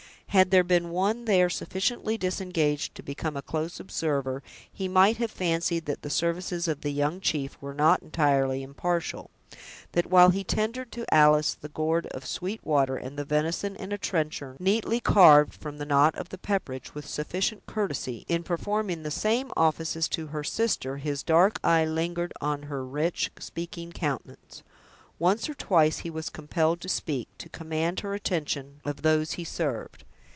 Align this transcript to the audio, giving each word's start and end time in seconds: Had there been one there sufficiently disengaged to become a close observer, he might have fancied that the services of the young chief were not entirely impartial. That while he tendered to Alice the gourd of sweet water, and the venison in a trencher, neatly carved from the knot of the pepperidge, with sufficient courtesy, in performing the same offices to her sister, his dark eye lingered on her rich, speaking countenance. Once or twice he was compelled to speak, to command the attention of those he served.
Had 0.31 0.49
there 0.49 0.63
been 0.63 0.91
one 0.91 1.25
there 1.25 1.49
sufficiently 1.49 2.17
disengaged 2.17 2.95
to 2.95 3.03
become 3.03 3.35
a 3.35 3.41
close 3.41 3.81
observer, 3.81 4.41
he 4.71 4.87
might 4.87 5.17
have 5.17 5.29
fancied 5.29 5.83
that 5.87 6.03
the 6.03 6.09
services 6.09 6.69
of 6.69 6.79
the 6.79 6.89
young 6.93 7.19
chief 7.19 7.57
were 7.61 7.73
not 7.73 8.01
entirely 8.01 8.63
impartial. 8.63 9.29
That 9.91 10.05
while 10.05 10.29
he 10.29 10.45
tendered 10.45 10.89
to 10.93 11.13
Alice 11.13 11.53
the 11.53 11.67
gourd 11.67 12.05
of 12.11 12.25
sweet 12.25 12.65
water, 12.65 12.95
and 12.95 13.19
the 13.19 13.25
venison 13.25 13.75
in 13.75 13.91
a 13.91 13.97
trencher, 13.97 14.55
neatly 14.57 15.01
carved 15.01 15.53
from 15.53 15.79
the 15.79 15.85
knot 15.85 16.15
of 16.15 16.29
the 16.29 16.37
pepperidge, 16.37 16.93
with 16.93 17.05
sufficient 17.05 17.65
courtesy, 17.65 18.23
in 18.29 18.43
performing 18.43 19.03
the 19.03 19.11
same 19.11 19.51
offices 19.57 20.07
to 20.07 20.27
her 20.27 20.45
sister, 20.45 20.95
his 20.95 21.23
dark 21.23 21.59
eye 21.61 21.83
lingered 21.83 22.31
on 22.39 22.63
her 22.63 22.85
rich, 22.85 23.29
speaking 23.37 23.91
countenance. 23.91 24.63
Once 25.19 25.49
or 25.49 25.53
twice 25.53 25.97
he 25.99 26.09
was 26.09 26.29
compelled 26.29 26.79
to 26.79 26.87
speak, 26.87 27.27
to 27.37 27.49
command 27.49 27.97
the 27.97 28.09
attention 28.11 28.79
of 28.85 29.01
those 29.01 29.33
he 29.33 29.43
served. 29.43 30.05